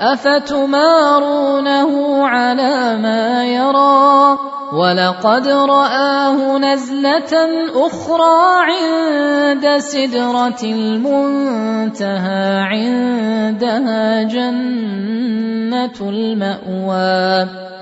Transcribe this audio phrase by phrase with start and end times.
[0.00, 1.90] افتمارونه
[2.28, 4.38] على ما يرى
[4.78, 7.32] ولقد راه نزله
[7.74, 17.26] اخرى عند سدره المنتهى عندها جنه الماوى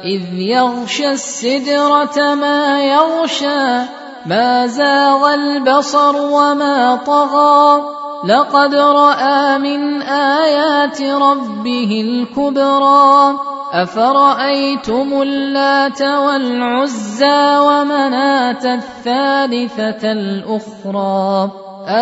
[0.05, 3.87] اذ يغشى السدره ما يغشى
[4.27, 7.89] ما زاغ البصر وما طغى
[8.25, 13.36] لقد راى من ايات ربه الكبرى
[13.72, 21.50] افرايتم اللات والعزى ومناه الثالثه الاخرى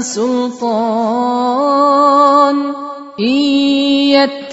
[0.00, 2.74] سلطان
[3.22, 3.85] إن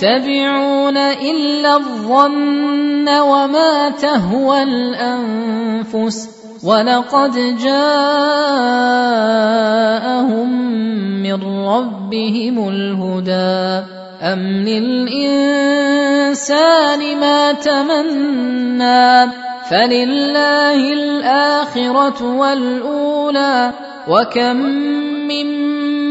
[0.04, 6.30] يتبعون الا الظن وما تهوى الانفس
[6.68, 7.34] ولقد
[7.64, 10.50] جاءهم
[11.24, 13.62] من ربهم الهدى
[14.24, 19.08] ام للانسان ما تمنى
[19.72, 23.56] فلله الاخره والاولى
[24.10, 24.56] وكم
[25.32, 25.74] من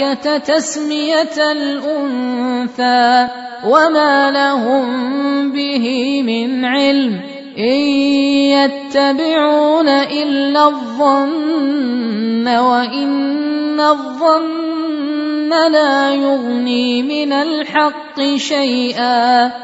[0.00, 3.28] الملائكه تسميه الانثى
[3.68, 5.86] وما لهم به
[6.22, 7.20] من علم
[7.58, 7.80] ان
[8.50, 19.63] يتبعون الا الظن وان الظن لا يغني من الحق شيئا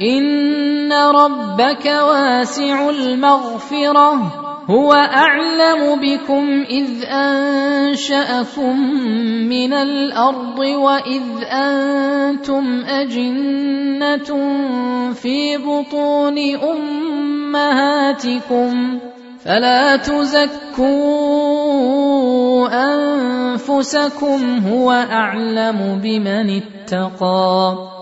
[0.00, 4.12] ان ربك واسع المغفره
[4.70, 8.80] هو اعلم بكم اذ انشاكم
[9.48, 14.36] من الارض واذ انتم اجنه
[15.12, 18.98] في بطون امهاتكم
[19.44, 27.89] فلا تزكوا انفسكم هو اعلم بمن اتقى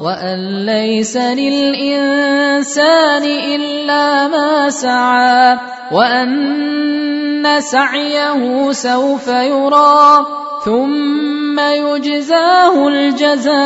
[0.00, 5.58] وان ليس للانسان الا ما سعى
[5.92, 10.26] وان سعيه سوف يرى
[10.64, 13.56] ثم يجزاه الجزاء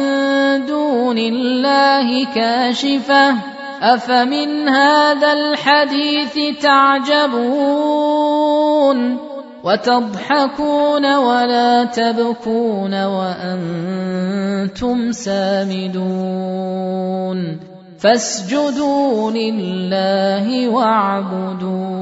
[0.66, 3.36] دون الله كاشفه
[3.82, 9.18] افمن هذا الحديث تعجبون
[9.64, 17.60] وتضحكون ولا تبكون وانتم سامدون
[18.00, 21.99] فاسجدوا لله واعبدون